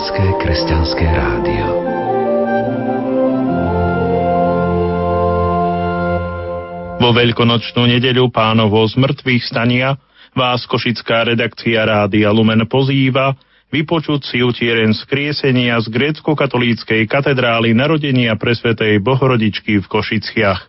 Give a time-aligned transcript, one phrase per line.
[0.00, 1.66] Vatikánske kresťanské rádio.
[7.04, 10.00] Vo veľkonočnú nedeľu pánovo zmrtvých stania
[10.32, 13.36] vás košická redakcia Rádia Lumen pozýva
[13.68, 20.64] vypočuť si utieren skriesenia z grécko-katolíckej katedrály narodenia presvetej Bohorodičky v Košiciach.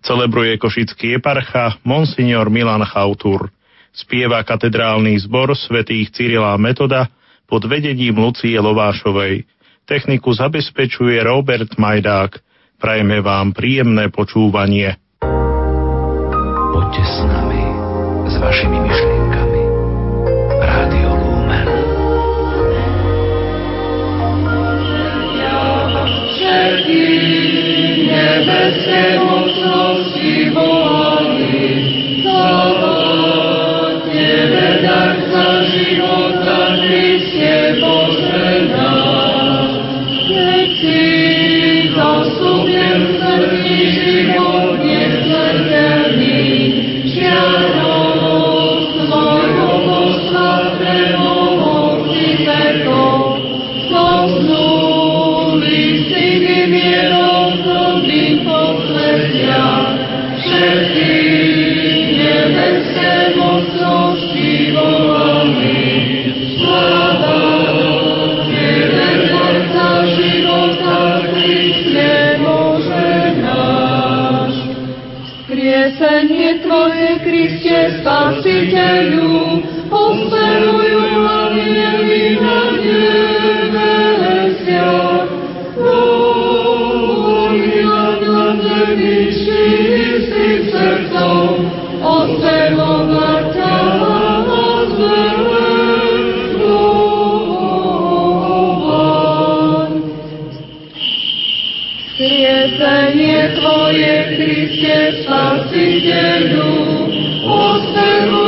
[0.00, 3.52] Celebruje košický eparcha Monsignor Milan Chautur.
[3.92, 7.12] Spieva katedrálny zbor svätých Cyrila Metoda
[7.52, 9.44] pod vedením Lucie Lovášovej.
[9.84, 12.40] Techniku zabezpečuje Robert Majdák.
[12.80, 14.96] Prajme vám príjemné počúvanie.
[16.72, 17.60] Poďte s nami,
[18.24, 19.62] s vašimi myšlienkami.
[20.64, 21.68] Rádio Lumen.
[26.32, 27.04] Všetky
[28.08, 29.91] nebeské mocnosti
[79.92, 84.08] Osperujú anieli na nebesiach.
[85.76, 87.52] Bohovia
[88.24, 91.68] na zemi čistým srdcom,
[92.00, 93.76] ospelovať ťa
[94.88, 96.32] zveležovať.
[102.16, 106.72] Skriesenie Tvoje, Kriste, Spasiteľu,
[107.44, 108.41] osperujú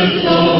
[0.00, 0.57] exalted.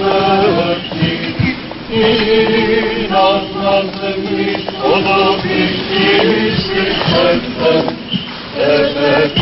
[0.00, 1.56] Nazlanmıştık
[3.10, 7.86] Nazlanmış Olup işmiştik Sebep
[8.54, 9.36] Sebep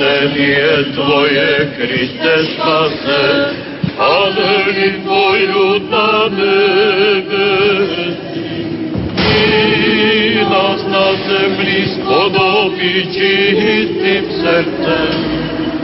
[0.00, 3.52] Воскресение Твое, Христе, спасе,
[3.98, 8.08] ангели поют на небеси,
[9.18, 15.12] и нас на землі сподоби чистим серцем,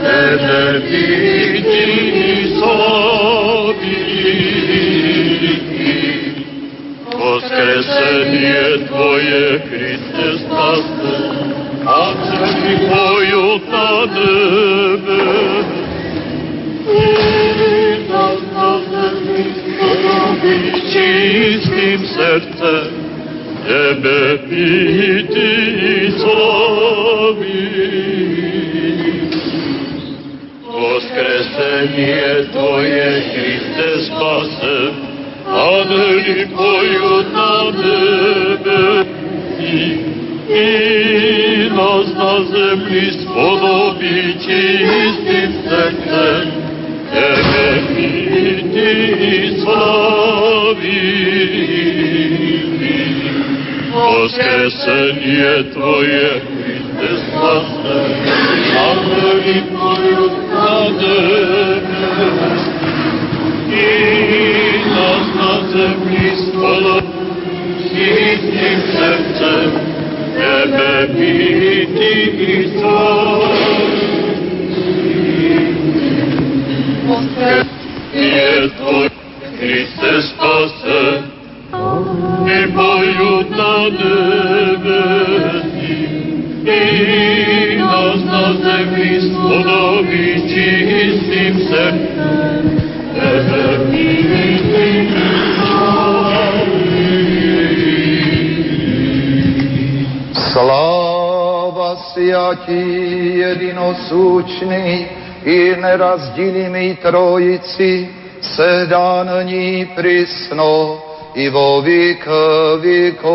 [0.01, 4.03] тебе відні собі.
[7.19, 8.63] Воскресение
[55.64, 58.00] Tvoje, ide spasne,
[58.78, 61.18] a meni Tvoju znade.
[63.72, 63.88] I
[64.94, 67.00] nas na zemlji spala,
[67.82, 69.70] čistim srcem,
[70.34, 74.08] Tebe biti i slavim.
[78.14, 79.08] Je Tvoj,
[79.60, 81.22] Hriste spase,
[82.46, 84.37] i moju nade.
[102.48, 105.06] Sviatí, jedinosučný
[105.44, 108.08] i nerazdělími trojici,
[108.40, 111.02] sedá na ní prisno
[111.34, 112.28] i vo věk
[112.80, 113.28] věkov.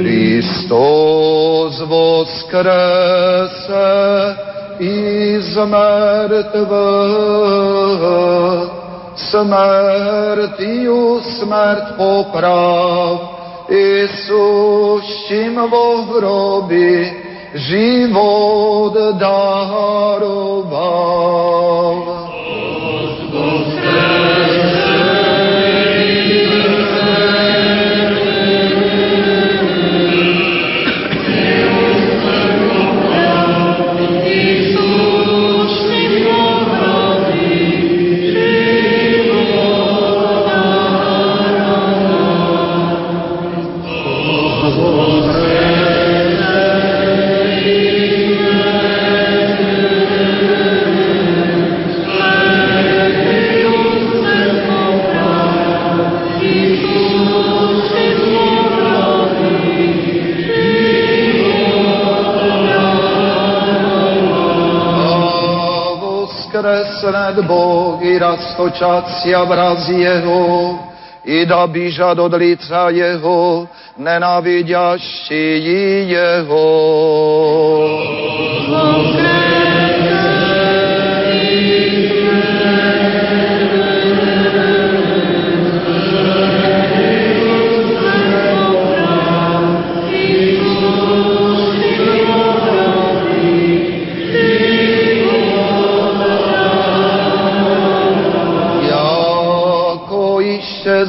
[0.00, 2.72] Hristos voskrese
[4.78, 6.72] iz mrtvých,
[9.14, 13.31] smrtiju smrt poprav,
[13.68, 17.12] Isušim vo hrobi
[17.54, 20.72] život daroval.
[67.02, 70.78] Voskresned Bog i rastočacia vraz jeho,
[71.24, 73.68] i da bížat od lica jeho,
[73.98, 75.62] nenávidější
[76.10, 76.68] jeho.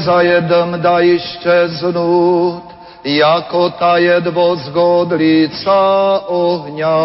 [0.05, 2.63] Zajedem da iščeznut,
[3.03, 5.79] jako ta jedvo zgod lica
[6.29, 6.97] ohňa.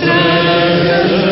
[0.00, 1.29] Tako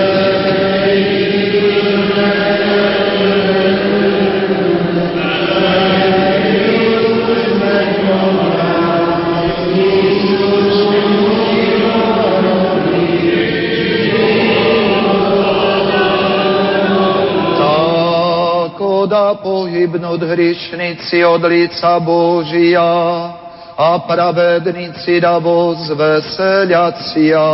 [19.08, 23.32] da pohybnut hrišnici od lica Božija,
[23.76, 27.48] a pravednici da vozveseljacija.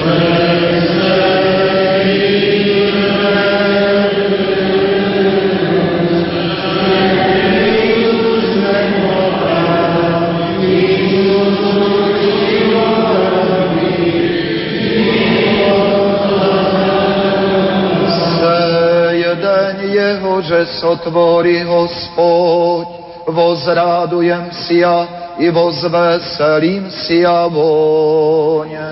[0.00, 0.99] Sej
[20.60, 22.88] jeho, že sotvorí Hospod,
[23.26, 28.88] vozradujem si ja i vozveselím si a voně.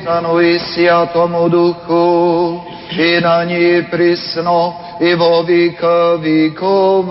[0.00, 2.60] Otcu i Sviatomu Duchu,
[2.98, 7.06] i na ní prisno, i vo víka víkov.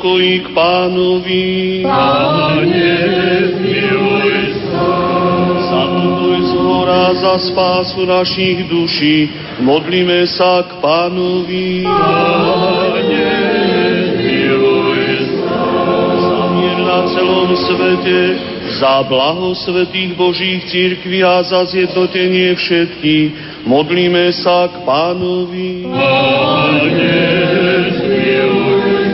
[0.00, 1.84] Pokoji k pánovi.
[1.84, 2.92] Pane,
[3.52, 4.32] zmiluj
[4.72, 4.88] sa.
[5.60, 9.28] Za pokoj z hora, za spásu našich duší.
[9.60, 11.84] Modlíme sa k pánovi.
[11.84, 13.28] Pane,
[14.16, 15.04] zmiluj
[15.36, 15.60] sa.
[16.16, 18.20] Za mier na celom svete,
[18.80, 23.28] za blaho svetých Božích církví a za zjednotenie všetkých.
[23.68, 25.84] Modlíme sa k pánovi.
[25.92, 27.20] Pane,
[28.00, 29.09] zmiluj sa.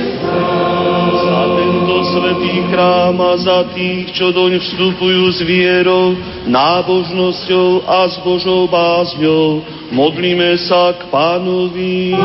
[2.17, 6.17] Za svetý chrám a za tých, čo doň vstupujú s vierou,
[6.49, 9.61] nábožnosťou a s Božou bázňou,
[9.93, 12.17] modlíme sa k pánovi.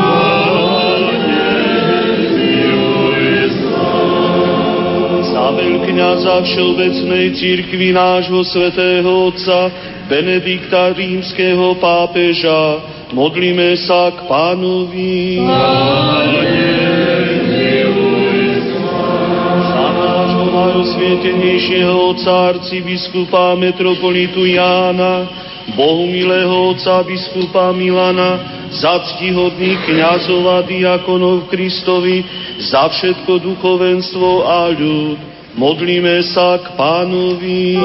[5.28, 9.68] Za veľkňaza Všeobecnej církvy nášho svätého Otca
[10.08, 12.80] Benedikta rímskeho pápeža,
[13.12, 15.44] modlíme sa k pánovi.
[15.44, 16.81] Za
[21.12, 25.28] najosvietenejšieho otca arcibiskupa metropolitu Jána,
[25.76, 32.24] Bohumilého otca biskupa Milana, za ctihodných kniazov a diakonov Kristovi,
[32.56, 35.18] za všetko duchovenstvo a ľud.
[35.52, 37.76] Modlíme sa k pánovi.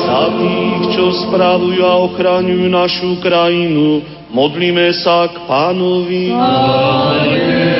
[0.00, 4.00] Za tých, čo spravujú a ochraňujú našu krajinu,
[4.32, 6.32] modlíme sa k pánovi.
[6.32, 7.75] Za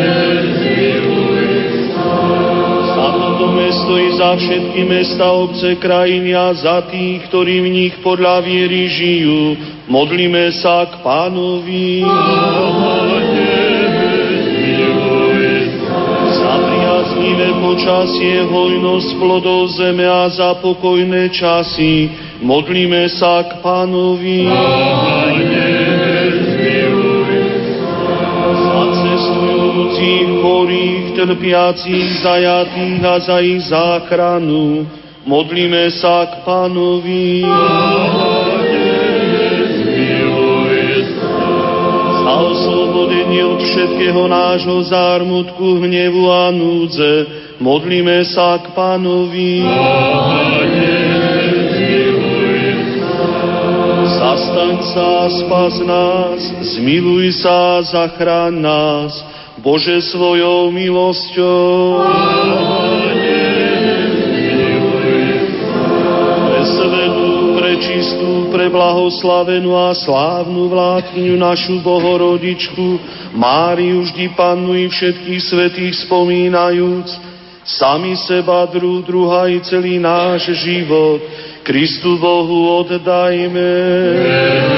[3.56, 8.92] mesto i za všetky mesta, obce, krajiny a za tých, ktorí v nich podľa viery
[8.92, 9.56] žijú,
[9.88, 12.04] modlíme sa k pánovi.
[16.36, 22.12] Za priaznivé počasie, hojnosť plodov zeme a za pokojné časy,
[22.44, 24.44] modlíme sa k pánovi.
[24.52, 25.55] Za
[29.76, 34.88] cestujúcich, chorých, trpiacich, zajatých a za ich záchranu,
[35.28, 37.44] modlíme sa k pánovi.
[42.24, 47.12] Za oslobodenie od všetkého nášho zármutku, hnevu a núdze,
[47.60, 49.60] modlíme sa k pánovi.
[54.16, 59.12] Zastaň sa, spas nás, zmiluj sa, zachráň nás,
[59.66, 61.98] Bože svojou milosťou.
[66.46, 73.02] Pre svetú, prečistú, pre blahoslavenú a slávnu vládkyňu našu Bohorodičku,
[73.34, 77.10] Máriu vždy pannu i všetkých svetých spomínajúc,
[77.66, 81.18] sami seba, druh, druha i celý náš život,
[81.66, 83.70] Kristu Bohu oddajme.
[84.14, 84.75] Lebo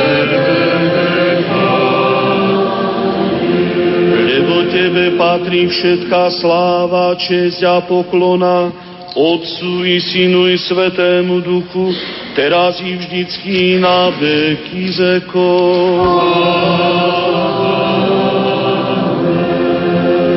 [5.18, 8.70] patrí všetká sláva, česť a poklona,
[9.18, 11.90] Otcu i Synu i Svetému Duchu,
[12.38, 15.98] teraz i vždycky na veky vekov.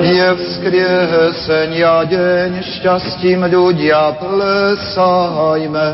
[0.01, 5.87] Je vzkriesenia deň, šťastím ľudia plesajme,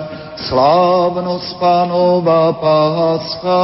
[0.47, 3.63] slávnosť pánova páscha,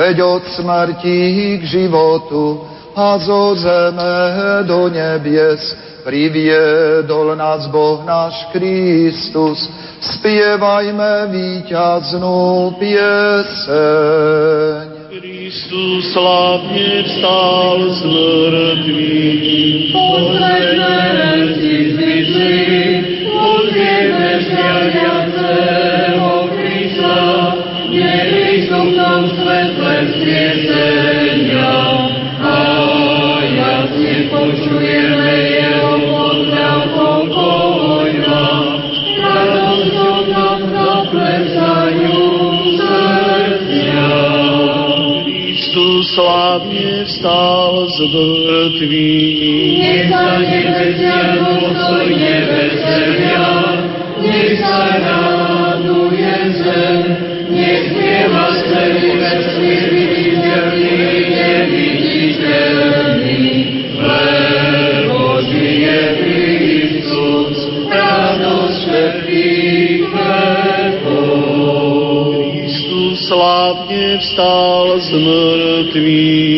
[0.00, 9.68] veď od smrti k životu a zo zeme do nebies priviedol nás Boh náš Kristus.
[10.00, 13.76] Spievajme víťaznú pieseň.
[15.12, 19.92] Kristus slávne vstal z mŕtvych.
[19.92, 22.95] Pozrieme si zvyšli,
[47.86, 49.78] z mŕtvych.
[49.78, 53.46] Nech sa nebesia dôstojne veselia,
[54.18, 56.98] nech sa raduje zem,
[57.54, 60.90] nech spieva celý vesmír viditeľný,
[61.30, 63.38] neviditeľný.
[63.96, 69.86] Lebo žije Kristus, radosť všetkých.
[72.66, 76.55] Kristus slávne vstal z mŕtvych.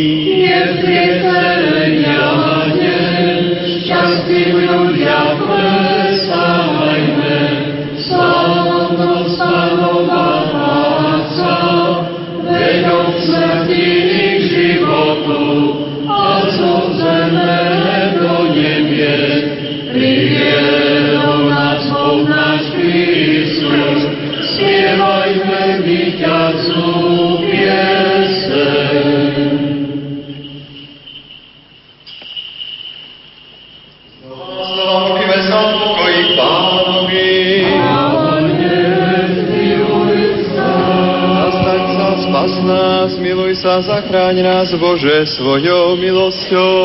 [45.28, 46.76] Svojou milosťou.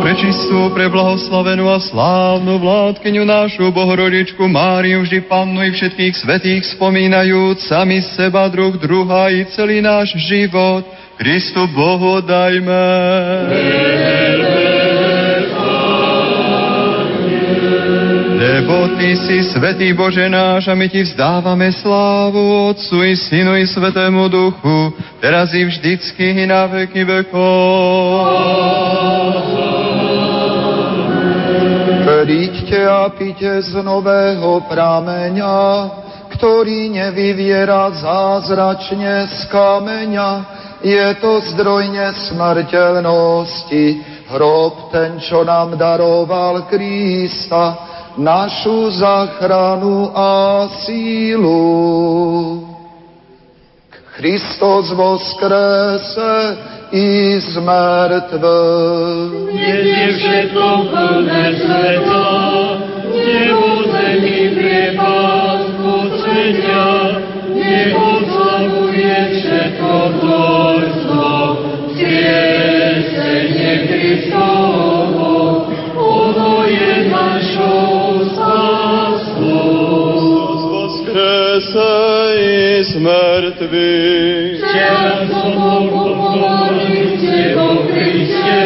[0.00, 8.02] Prečistú, preblahoslavenú a slávnu vládkyňu našu Bohorodičku Máriu, vždy pannu i všetkých svetých spomínajúc, sami
[8.02, 10.82] seba, druh druha i celý náš život,
[11.14, 12.82] Kristu Bohu dajme.
[18.60, 23.64] Lebo Ty si svetý Bože náš a my Ti vzdávame slávu Otcu i Synu i
[23.64, 28.20] Svetému Duchu, teraz i vždycky i na veky vekov.
[32.04, 35.56] Príďte a pite z nového prameňa,
[36.36, 40.30] ktorý nevyviera zázračne z kameňa.
[40.84, 43.84] Je to zdroj nesmrteľnosti,
[44.36, 52.66] hrob ten, čo nám daroval Krista, našu záchranu a sílu.
[54.16, 56.56] Kristus voskrese
[56.92, 59.48] i z mŕtvych.
[59.54, 62.26] Dnes je všetko plné sveta,
[63.14, 67.16] nebo zemi priepas posvetia,
[67.54, 71.30] nech oslavuje všetko dvojstvo,
[71.94, 75.64] skriesenie Kristovo,
[75.96, 77.09] ono je
[81.10, 81.90] Vzkrese
[82.38, 84.62] i z mŕtvych.
[84.62, 88.62] Včera som bol pochovaný s Tebou, Kriste,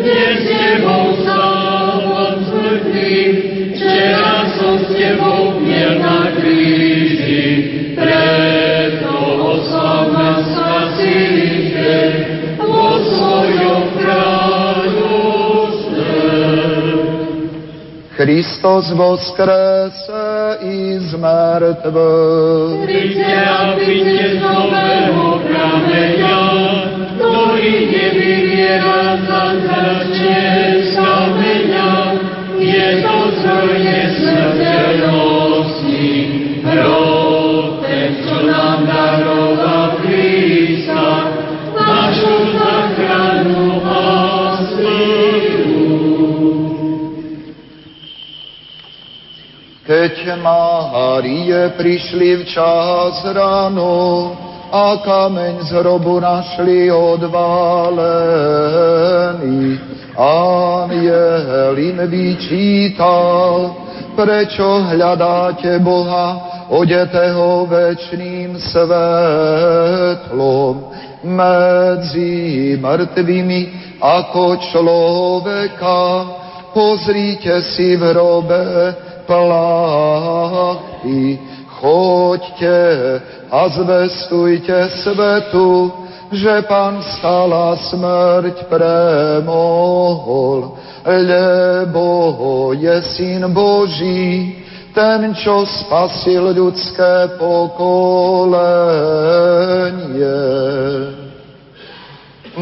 [0.00, 3.12] dnes s Tebou stávam smrtný.
[3.76, 7.44] Včera som s Tebou mier na kríži,
[7.92, 12.08] preto oslav ma Spasiteľ
[12.56, 15.04] vo svojom kráľovstve.
[18.16, 20.25] Kristus voskrese
[20.60, 22.84] i z mŕtvych.
[22.86, 26.40] Príďte a príďte z nového prameňa,
[27.16, 29.42] ktorý nevyviera sa
[50.06, 54.38] Keď Márie prišli včas ráno
[54.70, 57.98] a kameň z hrobu našli odvalený,
[60.14, 63.74] aniel im vyčítal,
[64.14, 68.94] prečo hľadáte Boha odetého večným svetlom
[71.26, 73.60] medzi mŕtvými
[73.98, 75.98] ako človeka.
[76.70, 78.94] Pozrite si v hrobe
[79.26, 81.18] plachty,
[81.68, 82.80] choďte
[83.50, 85.92] a zvestujte svetu,
[86.32, 89.40] že Pán stala smrť premohol,
[91.06, 94.56] lebo je Syn Boží,
[94.96, 98.16] ten, čo spasil ľudské pokolenie.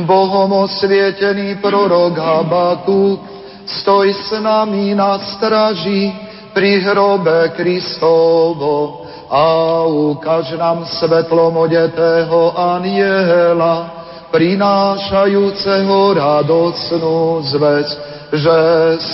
[0.02, 3.22] Bohom osvietený prorok Habatuk,
[3.64, 6.23] stoj s nami na straži
[6.54, 9.44] pri hrobe Kristovo a
[9.90, 13.90] ukáž nám svetlom odetého aniela,
[14.30, 17.88] prinášajúceho radosnú zväz,
[18.30, 18.58] že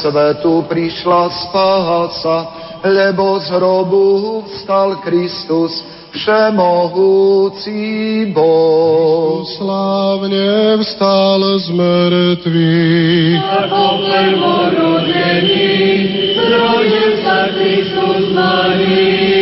[0.01, 2.37] svetu prišla spása,
[2.85, 5.85] lebo z hrobu vstal Kristus,
[6.17, 7.81] všemohúci
[8.33, 9.45] Boh.
[9.61, 13.45] Slávne vstal z mŕtvych.
[13.45, 15.69] Ako prvorodený,
[16.35, 17.10] zrodil sa
[17.49, 19.40] Kristus Marie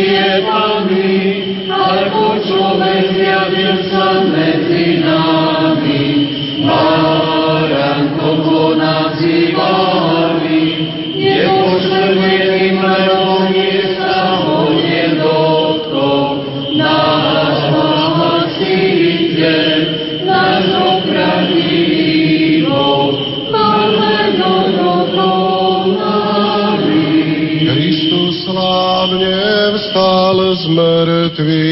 [31.39, 31.68] mŕtvych.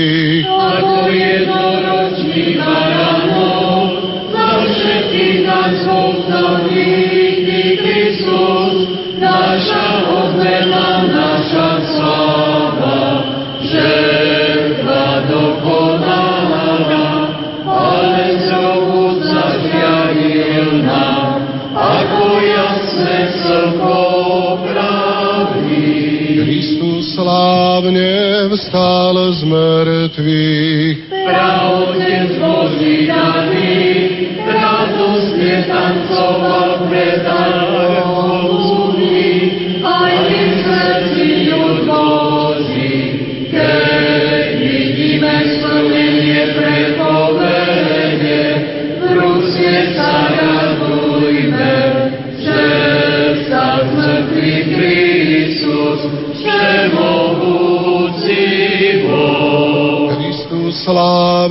[28.58, 30.76] Vstal z mŕtvych.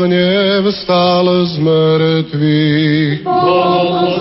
[0.07, 3.27] Slávne vstal z mŕtvych.
[3.27, 4.15] Bol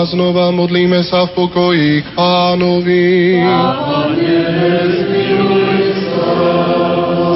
[0.00, 3.36] Znova, znova modlíme sa v pokoji k pánovi.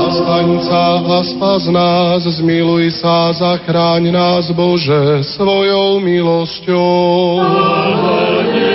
[0.00, 7.44] Zastaň sa a spas nás, zmiluj sa, zachráň nás, Bože, svojou milosťou.
[7.44, 8.74] Presvetú,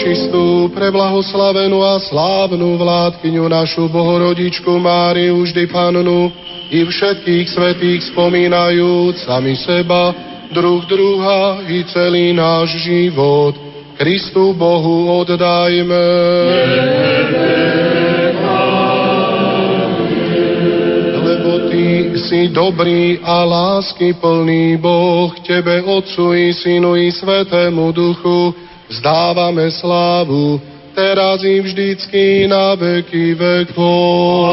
[0.00, 6.32] prečistú, preblahoslavenú a slávnu vládkyňu našu Bohorodičku Máriu, vždy Pannu,
[6.72, 10.16] i všetkých svetých spomínajúc sami seba,
[10.56, 13.52] druh druha i celý náš život.
[14.00, 16.06] Kristu Bohu oddajme.
[21.20, 28.69] Lebo Ty, si dobrý a lásky plný Boh, Tebe, Otcu i Synu i Svetému Duchu,
[28.90, 30.58] vzdávame slávu,
[30.94, 34.50] teraz i vždycky na veky vekov.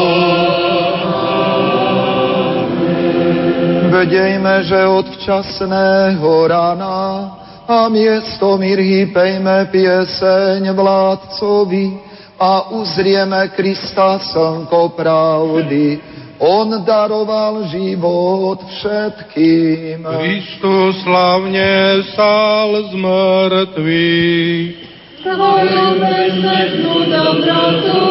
[3.90, 7.34] Vedejme, že od včasného rána
[7.66, 11.98] a miesto mirhy pejme pieseň vládcovi
[12.38, 16.17] a uzrieme Krista slnko pravdy.
[16.38, 20.06] On daroval život všetkým.
[20.06, 24.78] Kristus slavne stal z mŕtvych.
[25.26, 28.06] Tvojou bezmednú dobrotu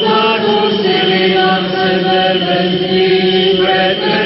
[0.00, 3.08] zadusili na sebe väzni
[3.60, 4.21] preteklia,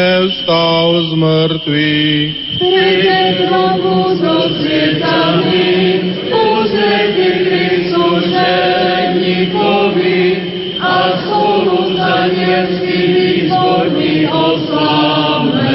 [0.00, 2.34] slavne stal z mŕtvych.
[2.56, 6.00] Príde znovu so svietami,
[6.32, 10.20] uzretí Kristu ženíkovi
[10.80, 15.72] a spolu za nebeskými zbormi oslávme.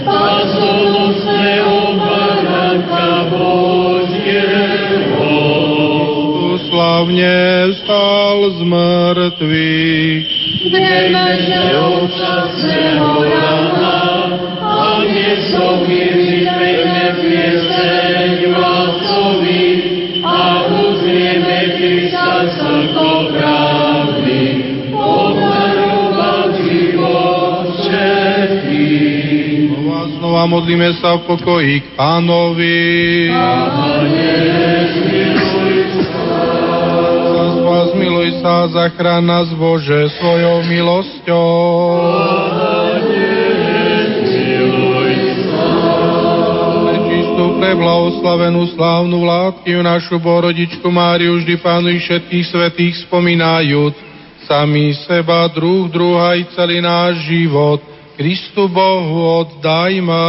[0.00, 5.28] Spasonosného Baranka Božieho.
[6.72, 7.36] Slavne
[7.84, 9.67] stal z mŕtvych.
[30.48, 32.80] Modlíme sa v pokoji k pánovi.
[37.36, 41.52] Zas vás miluj sa, zachrán nás Bože svojou milosťou.
[46.88, 53.92] Prečistú, preblahoslavenú, slávnu vládkyňu našu Bohorodičku Máriu, vždy pánu i všetkých svetých spomínajúc,
[54.48, 60.26] sami seba, druh, druha i celý náš život, Kristu Bohu oddajme.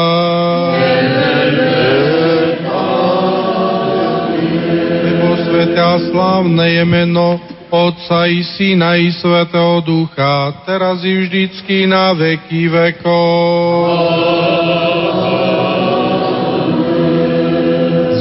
[5.10, 7.42] Lebo svete a slávne je meno
[7.74, 13.26] Otca i Syna i Svetého Ducha, teraz i vždycky na veky vekov.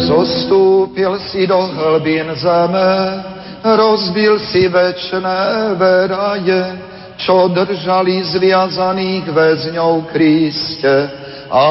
[0.09, 2.92] Zostúpil si do hlbín zeme,
[3.61, 6.88] rozbil si večné veraje,
[7.18, 11.26] čo držali zviazaných väzňov Kriste.
[11.48, 11.64] A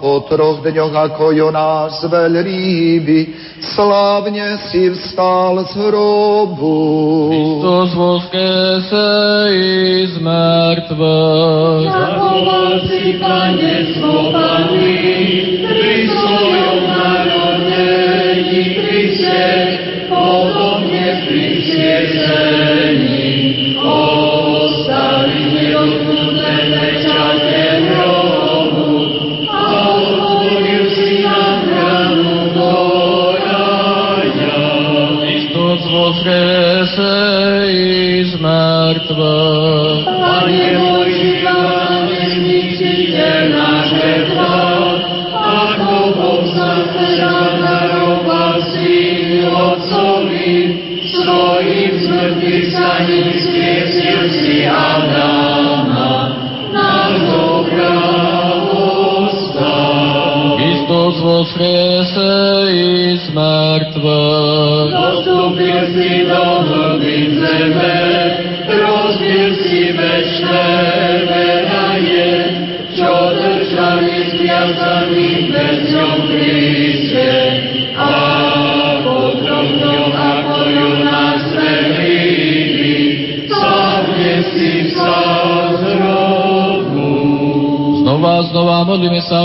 [0.00, 6.80] po troch dňoch ako Jonás veľrýby, slávne si vstal z hrobu.
[7.28, 9.52] Kristus voskresej
[10.16, 11.92] z mŕtvych.
[11.92, 14.96] Zachoval si, Pane, slovaný,
[15.60, 19.71] pri svojom narodení Kriste,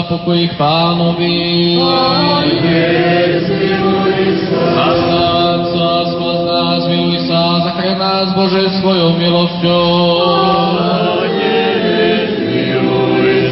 [0.08, 1.36] pokoji k pánovi.
[4.78, 9.88] Zastávať sa, spôs nás, miluj sa, zachraň nás, Bože, svojou milosťou.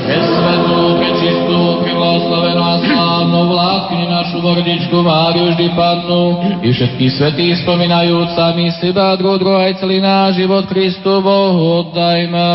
[0.05, 6.23] Pre svetú, pre čistú, pre blahoslavenú a slávnu vládkyni našu Bordičku Máriu vždy padnú
[6.61, 12.49] i všetkých svetých spomínajúc sami seba, druh, druh, aj celý náš život Kristu Bohu oddajme.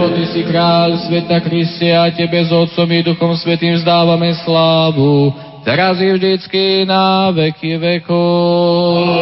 [0.00, 5.28] Ty si kráľ sveta Kriste a Tebe s Otcom i Duchom Svetým vzdávame slávu,
[5.60, 9.19] teraz i vždycky na veky vekov.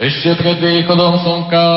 [0.00, 1.68] Ešte pred východom slnka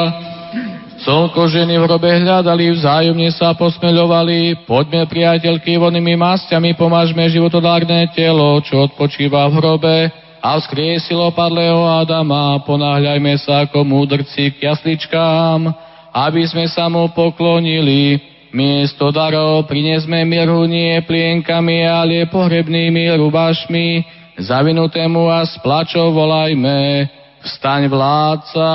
[1.03, 4.63] Slnko ženy v hrobe hľadali, vzájomne sa posmeľovali.
[4.63, 9.95] Poďme, priateľky, vonými masťami pomážme životodárne telo, čo odpočíva v hrobe
[10.39, 12.55] a vzkriesilo padlého Adama.
[12.63, 15.67] Ponáhľajme sa ako múdrci k jasličkám,
[16.15, 18.32] aby sme sa mu poklonili.
[18.53, 24.05] Miesto darov prinesme mirhu nie plienkami, ale pohrebnými rubašmi.
[24.37, 27.09] Zavinutému a s plačou volajme,
[27.41, 28.69] vstaň vládca,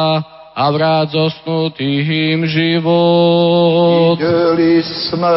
[0.59, 4.19] a vráť zosnutým život.
[4.19, 5.31] Videli sme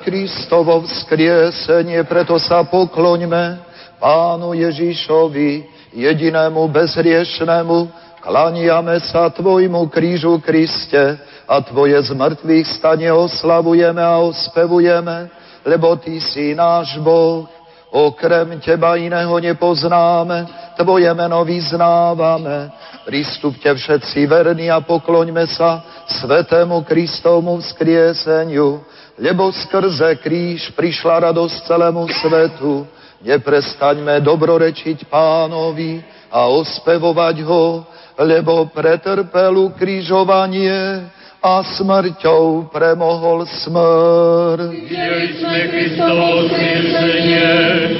[0.00, 3.60] Kristovo vzkriesenie, preto sa pokloňme
[4.00, 14.16] Pánu Ježišovi, jedinému bezriešnému, klaniame sa Tvojmu krížu Kriste a Tvoje zmrtvých stane oslavujeme a
[14.24, 15.28] ospevujeme,
[15.68, 17.44] lebo Ty si náš Boh,
[17.92, 20.48] okrem Teba iného nepoznáme,
[20.80, 22.72] Tvoje meno vyznávame,
[23.04, 28.80] Pristupte všetci verní a pokloňme sa svetému Kristovmu vzkrieseniu,
[29.20, 32.88] lebo skrze kríž prišla radosť celému svetu.
[33.20, 36.00] Neprestaňme dobrorečiť pánovi
[36.32, 37.84] a ospevovať ho,
[38.18, 41.10] lebo pretrpel ukrižovanie
[41.44, 44.72] a smrťou premohol smrť.
[44.72, 47.48] Videli sme Kristovo skriesenie,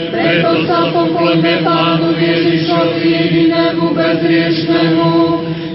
[0.09, 5.13] preto sa pokloňme Pánu Ježišovi, jedinému bezriešnemu.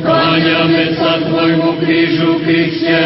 [0.02, 3.06] Kláňame sa Tvojmu krížu, Kriste,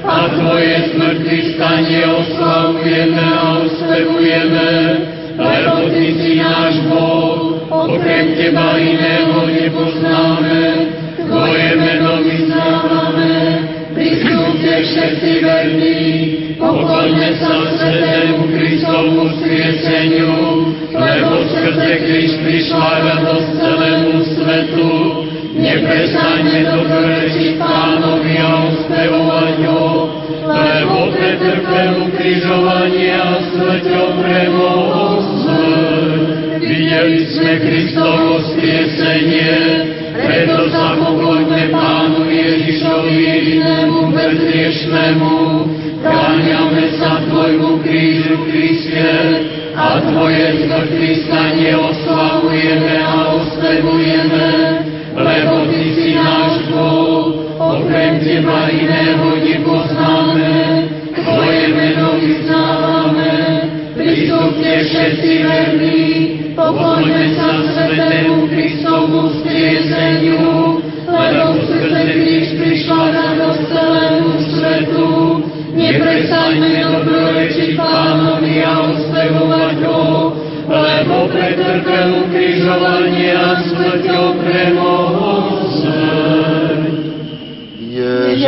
[0.00, 4.70] a Tvoje smrti stanie oslavujeme a ospevujeme,
[5.36, 7.39] lebo Ty si náš Boh,
[7.70, 10.62] okrem Teba iného nepoznáme,
[11.30, 13.34] Tvoje meno vyznávame,
[13.94, 16.02] pristúpte všetci verní,
[16.58, 20.34] pokloňme sa Svetému Kristovmu skrieseniu,
[20.90, 24.90] lebo skrze Krist prišla radosť celému svetu.
[25.50, 29.86] Neprestaňme dobrorečiť Pánovi a uspevovať ho,
[30.50, 33.30] lebo pretrpel ukrižovanie a
[39.20, 39.52] skriesenie,
[40.16, 45.36] preto sa pokloňme Pánu Ježišovi jedinému bezriešnému,
[46.00, 49.12] kláňame sa Tvojmu krížu Kriste
[49.76, 54.48] a Tvoje zmrtvý stanie oslavujeme a ospevujeme,
[55.14, 60.54] lebo Ty si náš Boh, okrem Teba iného nepoznáme,
[61.12, 63.34] Tvoje meno vyznávame,
[63.92, 65.69] pristupte všetci verní,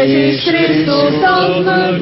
[0.03, 1.95] Ježiš Kristus sa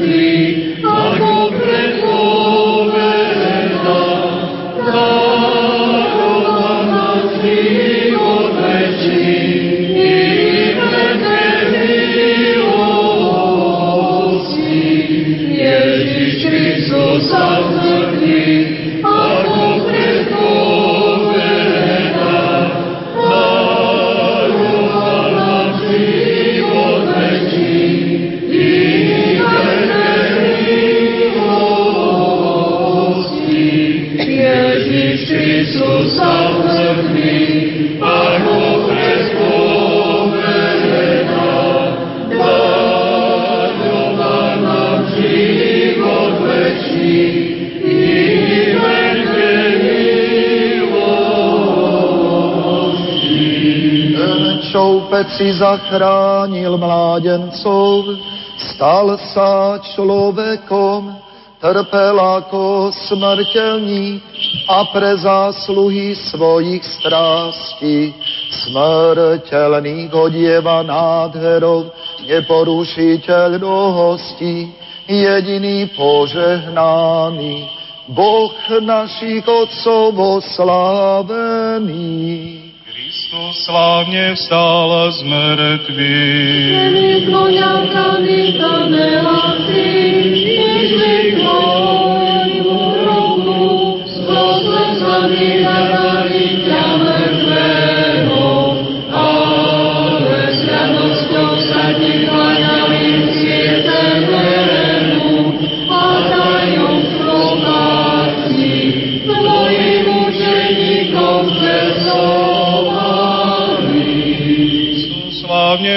[55.31, 58.19] peci zachránil mládencov,
[58.75, 61.07] stal sa človekom,
[61.63, 64.19] trpel ako smrteľník
[64.67, 68.11] a pre zásluhy svojich strástí
[68.51, 71.95] smrteľných odieva nádherov
[72.27, 74.55] neporušiteľnosti,
[75.07, 77.71] jediný požehnaný,
[78.11, 78.51] Boh
[78.83, 82.60] našich otcov oslávený.
[83.31, 86.91] Kristus slávne vstal z mŕtvych.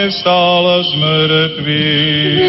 [0.08, 2.44] Vstal z mŕtvych.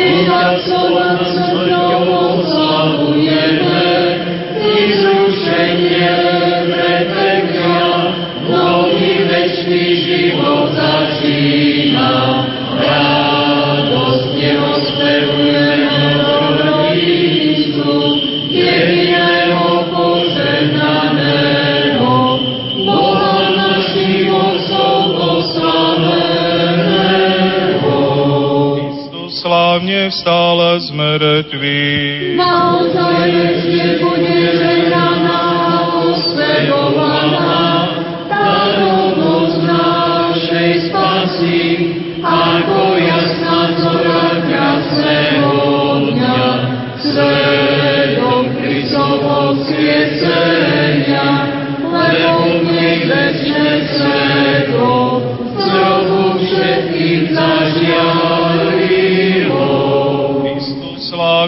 [30.11, 32.37] Vstal z mŕtvych.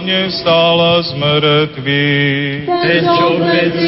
[0.06, 2.62] Slávne vstal z mŕtvych.
[2.62, 3.85] Ten, čo veci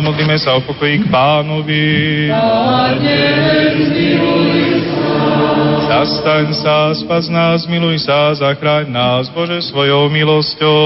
[0.00, 1.84] Znova modlíme sa o pokoji k pánovi.
[2.32, 3.20] Pane.
[5.92, 10.80] Zastaň sa, spas nás, miluj sa, zachráň nás, Bože, svojou milosťou.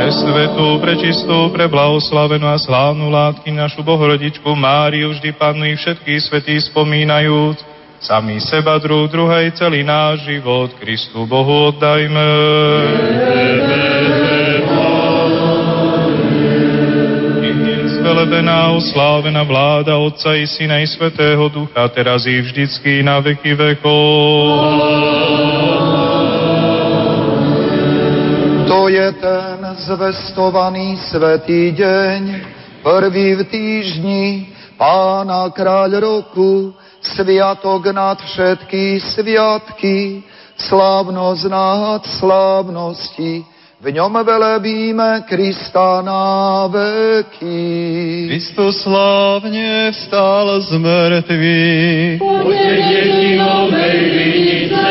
[0.00, 6.24] Pre svetu, prečistú, pre blahoslavenú a slávnu látky našu Bohorodičku Máriu, vždy Pannu i všetkých
[6.24, 7.60] svetí spomínajúc,
[8.00, 13.67] sami seba, druh, druhej, celý náš život Kristu Bohu oddajme.
[18.08, 24.08] Zvelebená, oslávená vláda Otca i Syna i Svetého Ducha, teraz i vždycky na veky vekov.
[28.64, 32.20] To je ten zvestovaný svetý deň,
[32.80, 36.72] prvý v týždni, Pána kráľ roku,
[37.04, 40.24] sviatok nad všetky sviatky,
[40.56, 43.44] slávnosť nad slávnosti,
[43.78, 48.26] v ňom velebíme Krista na veky.
[48.26, 52.18] Kristus slávne vstal z mŕtvych.
[52.18, 54.90] Poďte deti novej vinice,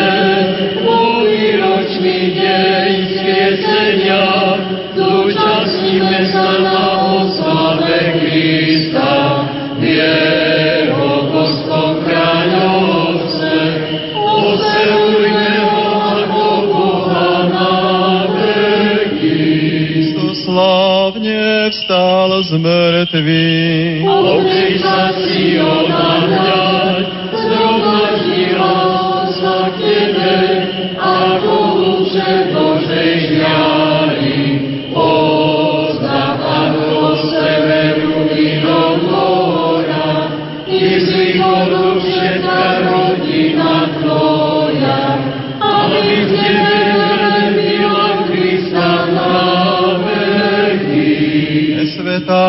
[22.44, 24.02] z mŕtvych.
[24.06, 25.37] Obri sa si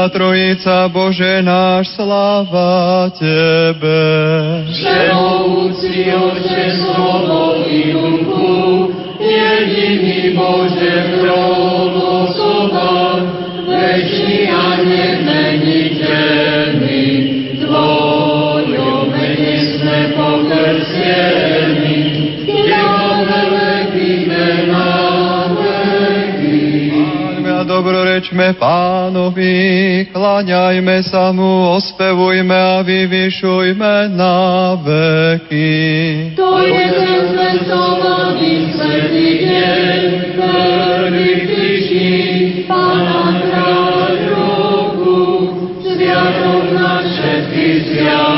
[0.09, 4.01] Trojica, Bože náš, sláva Tebe.
[4.73, 13.21] Všemovúci Oče, slovo i duchu, jediný Bože trón osoba,
[13.67, 14.38] večný
[27.79, 29.55] dobrorečme pánovi,
[30.11, 35.79] klaňajme sa mu, ospevujme a vyvyšujme na veky.
[36.35, 39.99] To je ten svetovaný svetý deň,
[40.35, 42.19] prvý týždni,
[42.67, 45.23] Pána kráľ roku,
[45.79, 48.38] sviatok na všetky sviatky,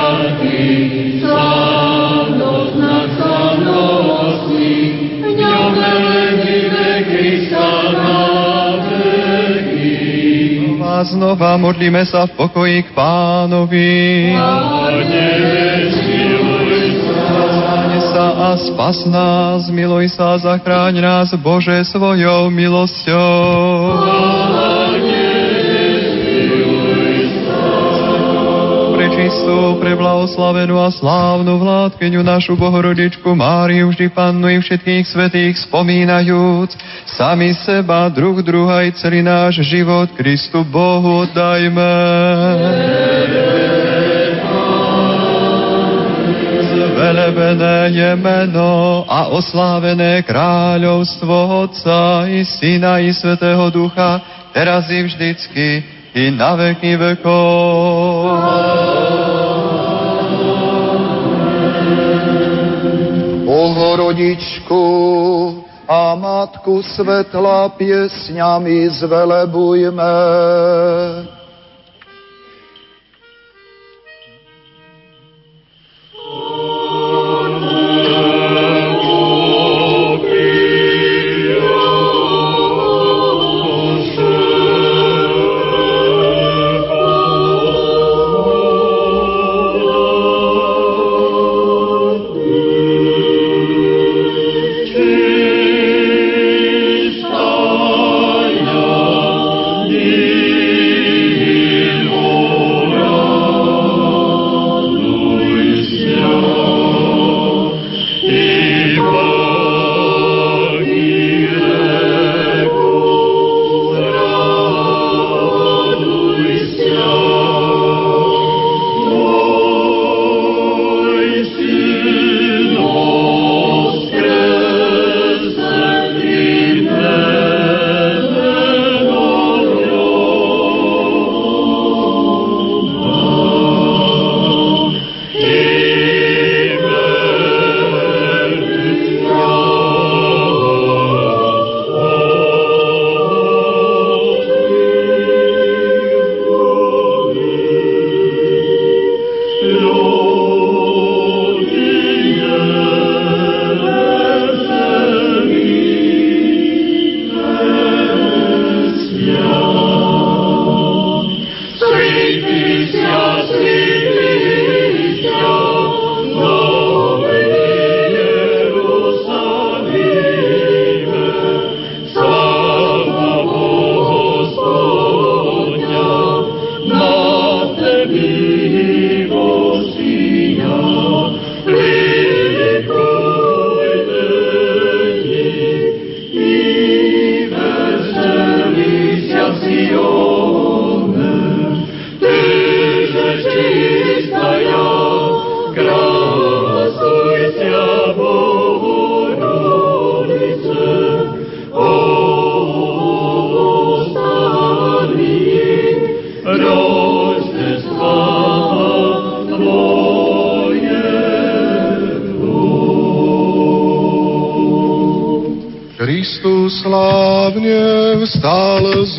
[11.01, 14.37] A znova modlíme sa v pokoji k pánovi.
[17.41, 23.25] Zachráň sa a spas nás, miluj sa a zachráň nás, Bože, svojou milosťou.
[29.31, 36.75] Prečistú, preblahoslavenú a slávnu vládkyňu našu Bohorodičku Máriu, vždy pannu i všetkých svetých spomínajúc,
[37.07, 41.95] sami seba, druh druha i celý náš život Kristu Bohu oddajme.
[46.91, 54.19] Zvelebené je meno a oslávené kráľovstvo Otca i Syna i Svetého Ducha,
[54.51, 59.20] teraz i vždycky i na veky vekov.
[64.11, 64.83] Bohorodičku
[65.87, 70.15] a Matku svetla piesňami zvelebujme.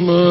[0.02, 0.31] Vstal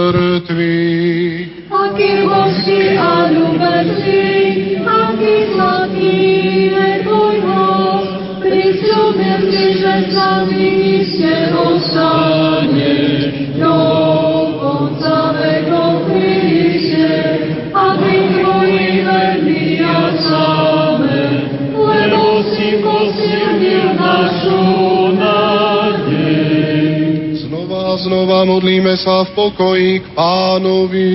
[29.01, 31.13] sa v pokoji k pánovi.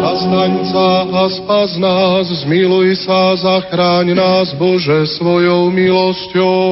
[0.00, 6.64] Zastaň sa a spas nás, zmiluj sa, zachráň nás, Bože, svojou milosťou.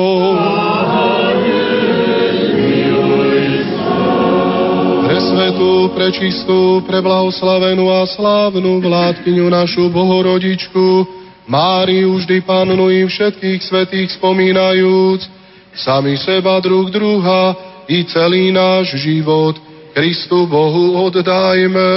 [5.05, 11.19] Presvetú, prečistú, preblahoslavenú a slávnu vládkyňu našu Bohorodičku,
[11.49, 15.38] Máriu vždy pannu i všetkých svetých spomínajúc,
[15.79, 17.55] sami seba druh druha
[17.87, 19.57] i celý náš život
[19.95, 21.91] Kristu Bohu oddajme.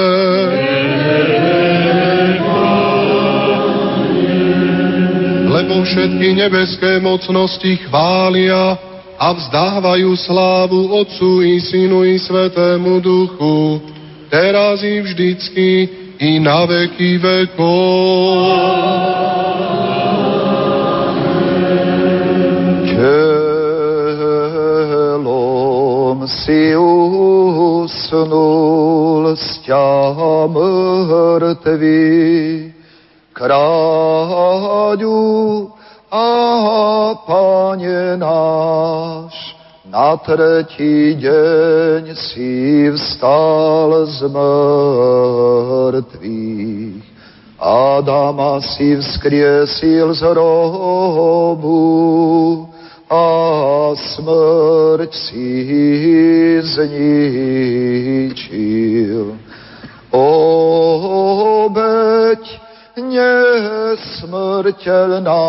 [5.51, 8.79] Lebo všetky nebeské mocnosti chvália
[9.21, 13.77] a vzdávajú slávu Otcu i Synu i Svetému Duchu,
[14.34, 15.69] teraz i vždycky
[16.17, 18.41] i na veky vekov.
[26.28, 28.15] Si usnul
[29.38, 30.13] z ťa
[30.51, 32.09] mŕtvy,
[33.34, 35.19] kráľu
[36.11, 36.28] a
[37.24, 39.34] pane náš,
[39.88, 46.01] na tretí deň si vstal z mŕtvych.
[47.61, 51.78] Adama si vzkriesil z hrobu,
[53.12, 55.68] a smrť si
[56.64, 58.16] zničil.
[60.16, 62.39] Obeď
[62.95, 65.43] nesmrteľná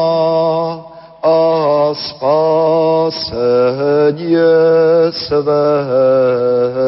[1.22, 1.38] a
[1.94, 3.14] spasenie
[5.14, 6.82] sveta.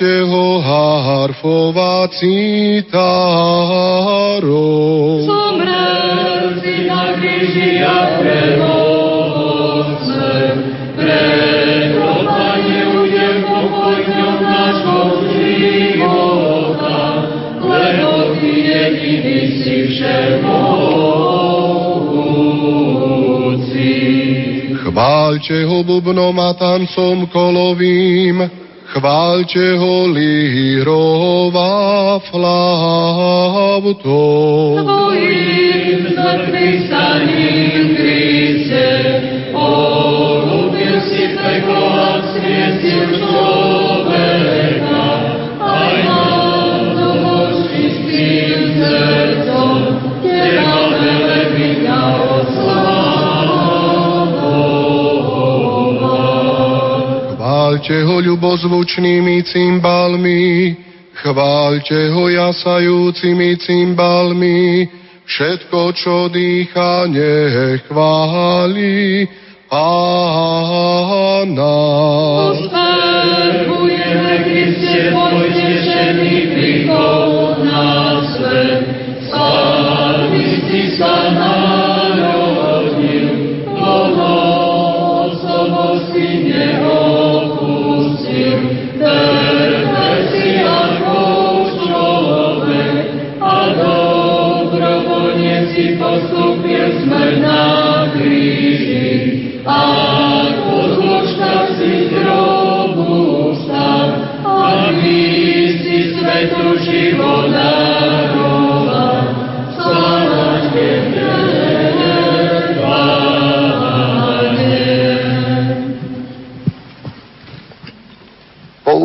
[0.00, 0.29] You.
[29.40, 33.96] Chváľte ho lírov a flautou.
[34.84, 36.92] Tvojim zmrtvých
[57.80, 60.76] Chváľte ho ľubozvučnými cymbalmi,
[61.16, 64.84] chváľte ho jasajúcimi cymbalmi,
[65.24, 69.24] všetko, čo dýcha, nech chváli
[69.72, 70.60] Pána.
[72.52, 75.59] Oslavujeme, Kriste, tvoj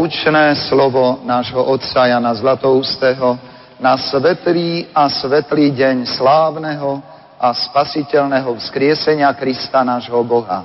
[0.05, 3.41] Poučné slovo nášho otca Jana Zlatoustého
[3.81, 7.01] na svetlý a svetlý deň slávneho
[7.41, 10.61] a spasiteľného vzkriesenia Krista nášho Boha.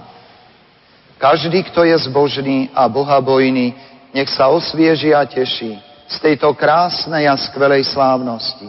[1.17, 3.73] Každý, kto je zbožný a bohabojný,
[4.13, 8.69] nech sa osvieži a teší z tejto krásnej a skvelej slávnosti.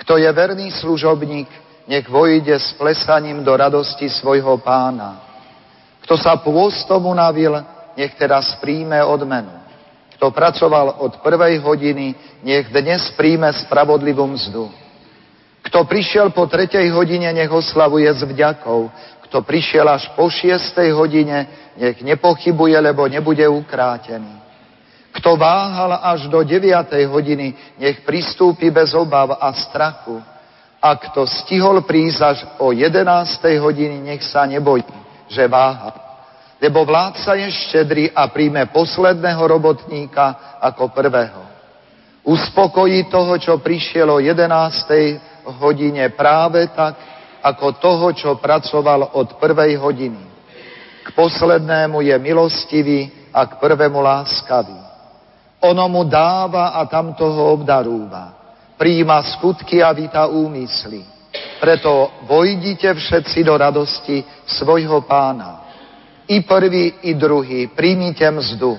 [0.00, 1.52] Kto je verný služobník,
[1.84, 5.20] nech vojde s plesaním do radosti svojho pána.
[6.00, 7.60] Kto sa pôstom unavil,
[7.92, 9.61] nech teraz príjme odmenu.
[10.22, 12.14] Kto pracoval od prvej hodiny,
[12.46, 14.70] nech dnes príjme spravodlivú mzdu.
[15.66, 18.86] Kto prišiel po tretej hodine, nech oslavuje s vďakou.
[19.26, 24.38] Kto prišiel až po šiestej hodine, nech nepochybuje, lebo nebude ukrátený.
[25.10, 30.22] Kto váhal až do deviatej hodiny, nech pristúpi bez obav a strachu.
[30.78, 34.86] A kto stihol prísť až o jedenástej hodiny, nech sa nebojí,
[35.26, 36.11] že váha.
[36.62, 41.42] Lebo vládca je štedrý a príjme posledného robotníka ako prvého.
[42.22, 45.18] Uspokojí toho, čo prišiel o jedenástej
[45.58, 46.94] hodine práve tak,
[47.42, 50.22] ako toho, čo pracoval od prvej hodiny.
[51.02, 54.78] K poslednému je milostivý a k prvému láskavý.
[55.66, 58.38] Ono mu dáva a tamto ho obdarúva.
[58.78, 61.02] Príjima skutky a vita úmysly.
[61.58, 65.71] Preto vojdite všetci do radosti svojho pána.
[66.28, 68.78] I prvý, i druhý, príjmite mzdu.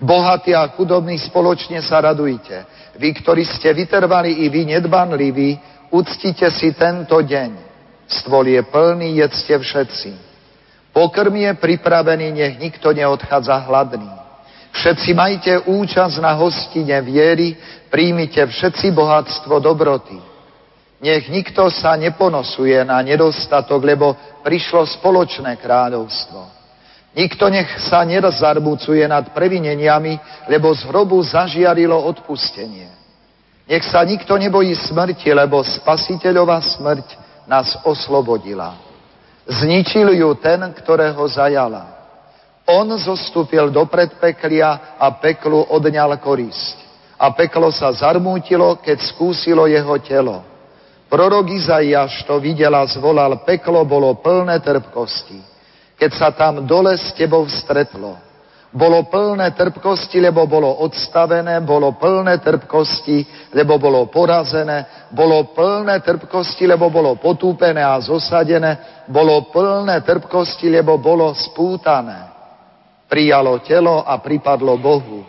[0.00, 2.66] Bohatí a chudobní spoločne sa radujte.
[3.00, 5.56] Vy, ktorí ste vytrvali i vy nedbanliví,
[5.90, 7.50] uctite si tento deň.
[8.04, 10.10] Stôl je plný, jedzte všetci.
[10.92, 14.12] Pokrm je pripravený, nech nikto neodchádza hladný.
[14.74, 17.56] Všetci majte účasť na hostine viery,
[17.88, 20.18] príjmite všetci bohatstvo dobroty.
[21.00, 26.63] Nech nikto sa neponosuje na nedostatok, lebo prišlo spoločné kráľovstvo.
[27.14, 30.18] Nikto nech sa nezarmucuje nad previneniami,
[30.50, 32.90] lebo z hrobu zažiarilo odpustenie.
[33.70, 37.06] Nech sa nikto nebojí smrti, lebo spasiteľová smrť
[37.46, 38.76] nás oslobodila.
[39.46, 41.94] Zničil ju ten, ktorého zajala.
[42.66, 46.82] On zostúpil do predpeklia a peklu odňal korisť.
[47.20, 50.42] A peklo sa zarmútilo, keď skúsilo jeho telo.
[51.06, 55.53] Prorok Izaiáš to videl zvolal, peklo bolo plné trpkosti.
[55.94, 58.18] Keď sa tam dole s tebou stretlo,
[58.74, 63.22] bolo plné trpkosti, lebo bolo odstavené, bolo plné trpkosti,
[63.54, 70.98] lebo bolo porazené, bolo plné trpkosti, lebo bolo potúpené a zosadené, bolo plné trpkosti, lebo
[70.98, 72.34] bolo spútané.
[73.06, 75.22] Prijalo telo a pripadlo Bohu.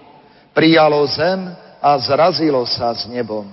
[0.49, 1.45] Prijalo zem
[1.77, 3.45] a zrazilo sa s nebom.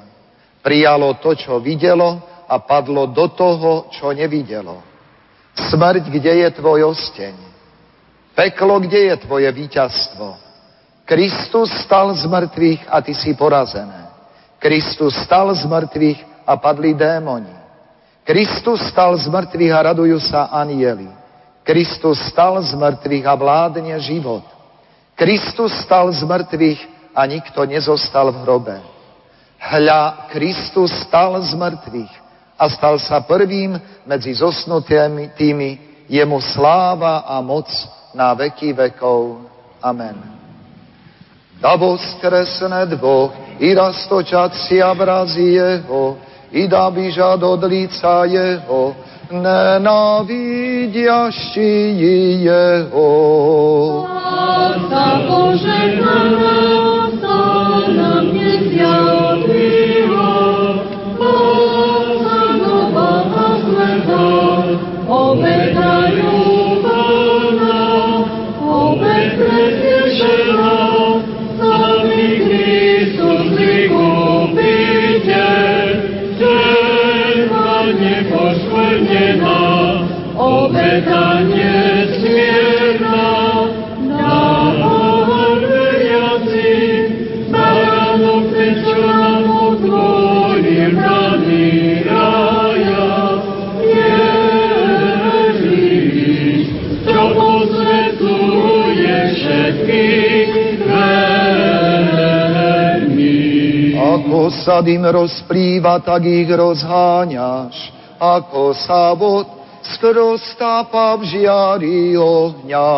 [0.65, 2.17] Prijalo to, čo videlo
[2.49, 4.91] a padlo do toho, čo nevidelo.
[5.53, 7.37] Smrť, kde je tvoj osteň?
[8.33, 10.41] Peklo, kde je tvoje víťazstvo?
[11.05, 14.09] Kristus stal z mŕtvych a ty si porazené.
[14.57, 17.53] Kristus stal z mŕtvych a padli démoni.
[18.25, 21.11] Kristus stal z mŕtvych a radujú sa anieli.
[21.67, 24.47] Kristus stal z mŕtvych a vládne život.
[25.13, 26.81] Kristus stal z mŕtvych
[27.13, 28.77] a nikto nezostal v hrobe.
[29.61, 32.22] Hľa, Kristus stal z mŕtvych
[32.63, 33.75] a stal sa prvým
[34.07, 37.67] medzi zosnutými tými, jemu sláva a moc
[38.15, 39.51] na veky vekov.
[39.83, 40.15] Amen.
[41.59, 46.15] Da voskresne dvoch i rastočacia vrazi jeho,
[46.55, 48.95] i da bíža od lica jeho,
[49.31, 50.55] nenávidiaši
[52.47, 53.11] jeho.
[54.07, 56.63] Láska požehnaná,
[57.91, 59.12] na mne zjavila,
[104.82, 107.74] dym rozplýva, tak ich rozháňaš.
[108.18, 109.47] Ako sa vod
[109.82, 112.90] skrostápa v žiari ohňa.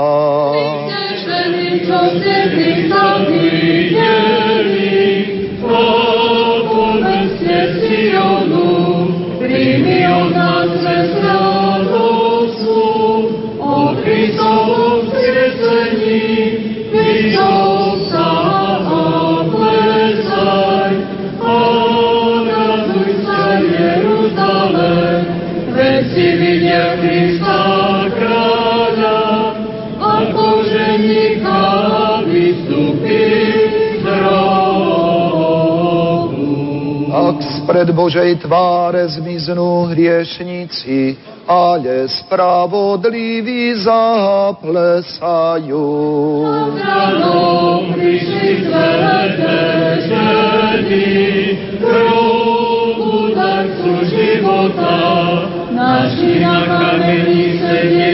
[1.24, 2.38] Ženy, čo ste
[2.92, 4.44] sa videli,
[10.34, 10.68] nás
[15.08, 16.22] vzkriesení,
[16.92, 17.73] vysok
[26.14, 29.50] si vidia Krista kráľa,
[29.98, 33.26] ako ženíka vystúpi
[33.98, 35.58] z hrobu.
[37.10, 41.18] Ak spred Božej tváre zmiznú hriešnici,
[41.50, 45.18] ale spravodliví zaplesajú.
[46.78, 49.58] Ráno prišli sveté
[50.06, 51.10] ženy,
[51.82, 55.13] hrobu darcu života, naši
[56.40, 58.13] na kameni sedieť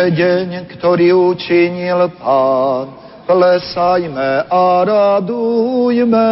[0.00, 2.88] je deň, ktorý učinil Pán.
[3.28, 6.30] Plesajme a radujme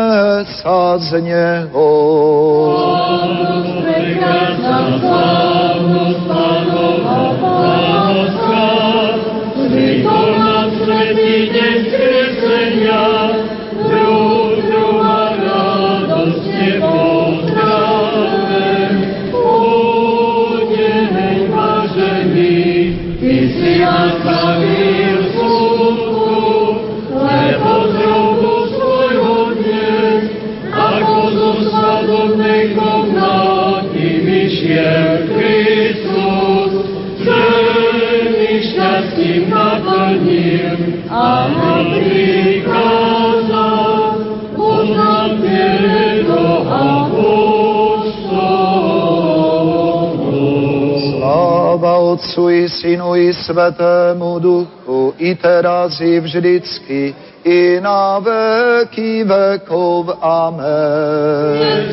[0.58, 1.90] sa z Neho.
[3.84, 4.98] Prekrásna
[52.18, 57.14] Otcu i Synu i Svetému Duchu, i teraz i vždycky,
[57.44, 60.18] i na veky vekov.
[60.18, 61.86] Amen.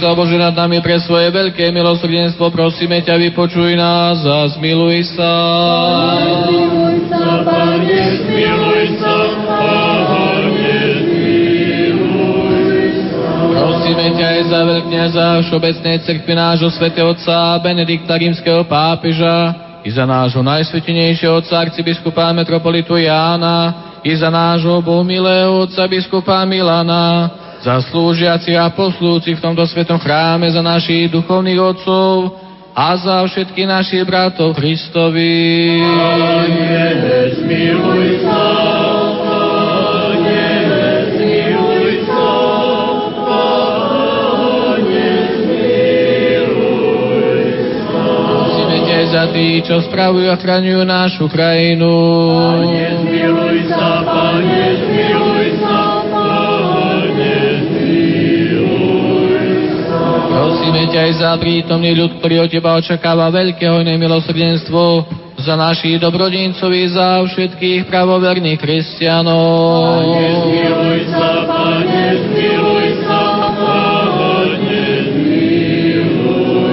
[0.00, 5.32] Sa, Bože, nad nami pre svoje veľké milosrdenstvo, prosíme ťa, vypočuj nás a zmiluj sa.
[6.48, 13.28] Zmiluj sa, Pane, zmiluj sa, Pane, zmiluj sa.
[13.44, 19.52] Prosíme ťa aj za veľkňaza Všeobecnej cerkvy nášho svätého Otca Benedikta rímskeho pápeža
[19.84, 27.36] i za nášho najsvetenejšieho Otca arcibiskupa metropolitu Jána i za nášho bohumilého Otca biskupa Milana,
[27.60, 32.32] za slúžiacich a poslúcich v tomto svetom chráme, za našich duchovných otcov
[32.72, 35.76] a za všetkých našich bratov Kristovi.
[35.84, 36.88] Pane,
[37.36, 38.48] zmiluj sa,
[39.20, 40.48] Pane,
[41.12, 42.32] zmiluj sa,
[43.28, 45.12] Pane,
[45.44, 47.44] zmiluj
[47.84, 48.00] sa.
[48.24, 51.92] Prosíme ťa aj za tých, čo spravujú a chraňujú našu krajinu.
[52.40, 54.99] Pane, zmiluj sa, Pane, zmiluj sa,
[60.70, 65.02] Prosíme ťa aj za prítomný ľud, ktorý od Teba očakáva veľké hojné milosrdenstvo,
[65.42, 70.14] za našich dobrodincov i za všetkých pravoverných kresťanov.
[70.14, 76.70] Pane, zmiluj sa, Pane, zmiluj sa, Pane, zmiluj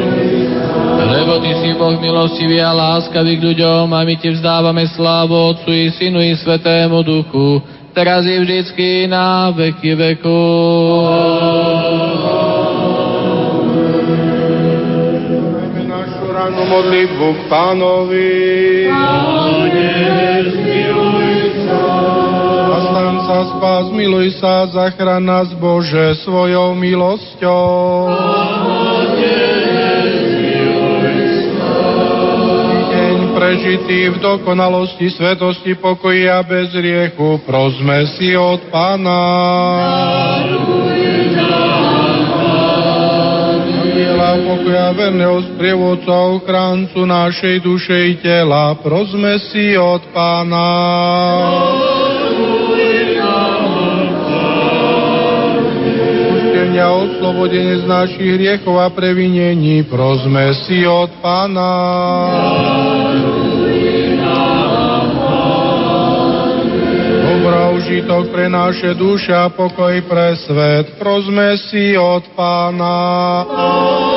[0.93, 1.05] sa.
[1.17, 5.73] Lebo Ty si Boh milostivý a láskavý k ľuďom a my Ti vzdávame slávu Otcu
[5.73, 7.65] i Synu i Svetému Duchu,
[7.97, 11.26] teraz i vždycky na veky vekov.
[16.67, 18.31] Modlitbu k pánovi.
[18.91, 19.91] Pane,
[20.51, 21.31] zmiluj
[21.63, 21.81] sa.
[22.67, 28.11] Zastan sa, spás, miluj sa, zachraň nás Bože svojou milosťou.
[32.91, 39.23] Deň prežitý v dokonalosti, svetosti, pokoji a bez riechu, prosme si od Pána.
[40.47, 40.86] Aniela
[44.35, 50.69] pokoja verného sprievodcu a ochráncu našej duše i tela, prosme si od Pána.
[56.27, 61.73] Odpustenia, oslobodenie z našich hriechov a previnení, prosme si od Pána.
[67.77, 72.99] Užitok pre naše duše a pokoj pre svet, prosme si od Pána.
[73.47, 74.16] Aby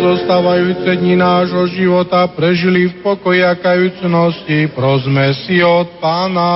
[0.00, 6.52] zostávajúce dni nášho života prežili v pokoji a kajúcnosti, prosme si od Pána.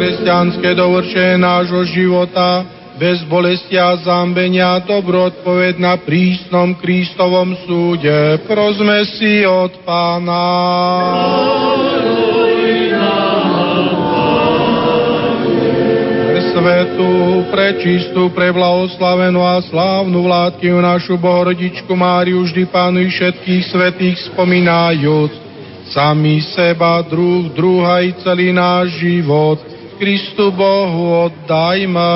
[0.00, 2.64] Kresťanské dovršenie nášho života,
[2.96, 10.46] bez bolesti a zambenia, dobro odpoveď na prísnom Kristovom súde, prosme si od Pána.
[12.00, 12.09] Pre
[16.60, 17.12] svetu,
[17.48, 24.16] pre čistú, pre blahoslavenú a slávnu vládkyňu našu Bohorodičku Máriu vždy pánu i všetkých svetých
[24.28, 25.32] spomínajúc,
[25.88, 29.56] sami seba, druh, druha i celý náš život,
[29.96, 32.12] Kristu Bohu oddajme.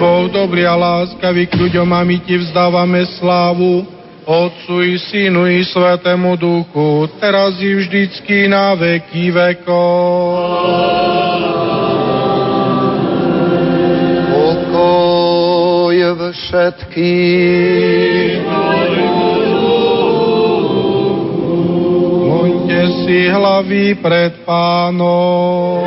[0.00, 3.84] Boh dobrý a láskavý k ľuďom a my Ti vzdávame slávu,
[4.26, 10.36] Otcu i Synu i Svetému Duchu, teraz i vždycky na veky vekov.
[14.30, 15.20] Pokoj
[16.32, 18.44] všetkým.
[22.28, 25.84] Moňte si hlavy pred pánom.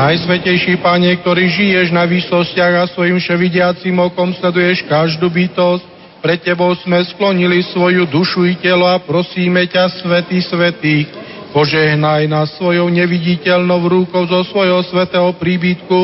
[0.00, 5.84] Najsvetejší Pane, ktorý žiješ na výsostiach a svojim vševidiacim okom sleduješ každú bytosť,
[6.24, 11.04] pred Tebou sme sklonili svoju dušu i telo a prosíme ťa, Svetý Svetých,
[11.52, 16.00] požehnaj nás svojou neviditeľnou rúkou zo svojho svetého príbytku,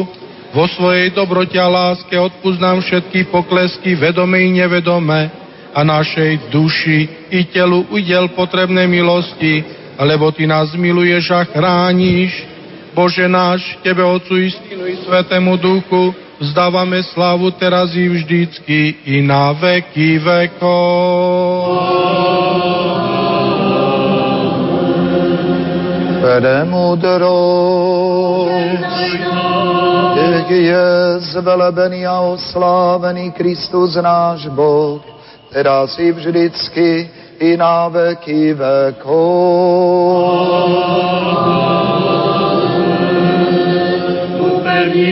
[0.52, 5.32] vo svojej dobrote a láske odpúsť nám všetky poklesky, vedome i nevedome,
[5.72, 9.64] a našej duši i telu udel potrebné milosti,
[9.96, 12.55] lebo Ty nás miluješ a chrániš.
[12.96, 19.20] Bože náš, Tebe, Otcu i Synu i Svetému Duchu, vzdávame slávu teraz i vždycky i
[19.20, 21.76] na veky vekov.
[26.24, 27.20] Premudrosť.
[30.16, 30.88] Nech je
[31.36, 35.04] zvelebený a oslávený Kristus náš Boh,
[35.52, 37.12] teraz i vždycky
[37.44, 39.36] i na veky vekov.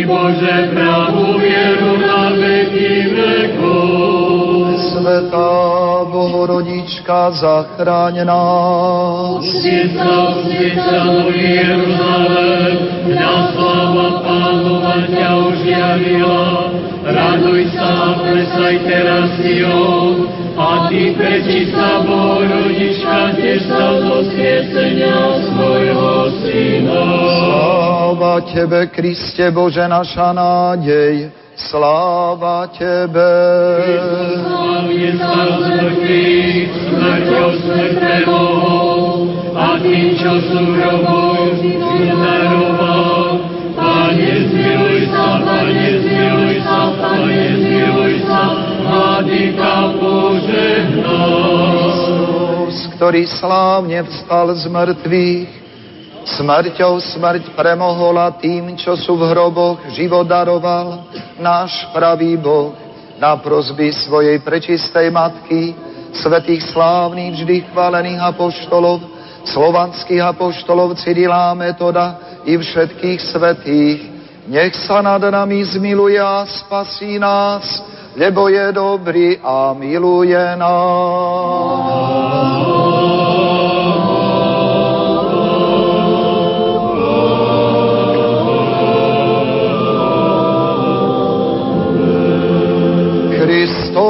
[0.05, 4.77] Bože pravú vieru na veky vekov.
[4.93, 9.41] Svetá Bohorodička, zachráň nás.
[9.41, 12.77] Usmieť sa, nový Jeruzalém,
[13.09, 16.69] mňa sláva Pánova ťa už javila.
[17.05, 27.05] Raduj sa, plesaj teraz Sion, a ty prečistá Bohorodička, tiež sa zo skriesenia svojho Syna.
[27.45, 33.33] Sláva Tebe, Kriste Bože, naša nádej, sláva Tebe.
[34.41, 39.01] Slavne sa z mŕtvych, smrťou smrť premohol,
[39.53, 41.25] a tým, čo sú hrobou.
[53.05, 55.49] Ktorý slávne vstal z mŕtvych,
[56.25, 61.05] smrťou smrť premohol a tým, čo sú v hroboch, život daroval
[61.37, 62.73] náš pravý Boh
[63.21, 65.77] na prozby svojej prečistej matky,
[66.17, 69.05] svetých slávnych, vždy chválených apoštolov,
[69.53, 74.01] slovanských apoštolov Cyrila Metoda i všetkých svetých.
[74.49, 77.69] Nech sa nad nami zmiluje a spasí nás,
[78.17, 82.44] lebo je dobrý a miluje nás.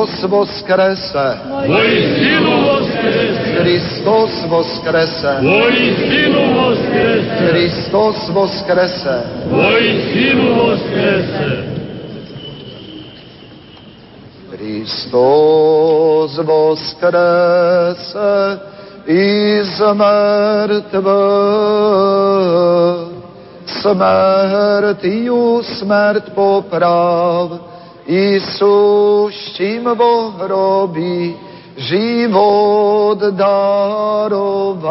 [0.05, 1.39] Kristus voskrese.
[1.69, 5.33] Voistinu voskrese, Kristus voskrese.
[5.43, 9.17] voistinu voskrese, Kristus voskrese.
[9.51, 11.49] voistinu voskrese.
[14.53, 18.33] Kristus voskrese
[19.09, 21.05] iz mŕtvych.
[23.67, 27.74] Smrtiju smrt poprav,
[28.07, 31.33] Isus čím vo hrobi
[31.77, 34.85] život daroval.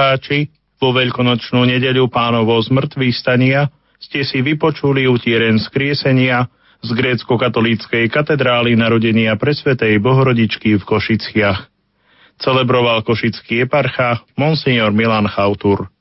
[0.00, 0.48] Poslucháči,
[0.80, 3.68] vo veľkonočnú nedeľu pánovo z mŕtvych stania
[4.00, 6.48] ste si vypočuli utieren skriesenia
[6.80, 11.68] z grécko-katolíckej katedrály narodenia presvetej Bohorodičky v Košiciach.
[12.40, 15.92] Celebroval košický eparcha Monsignor Milan Chautur.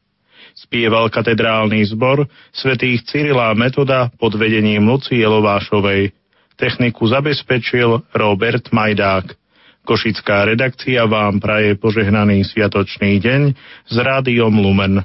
[0.55, 2.23] Spieval katedrálny zbor
[2.55, 6.15] svätých Cyrila Metoda pod vedením Lucie Lovášovej.
[6.55, 9.35] Techniku zabezpečil Robert Majdák.
[9.83, 13.41] Košická redakcia vám praje požehnaný sviatočný deň
[13.87, 15.03] s rádiom Lumen.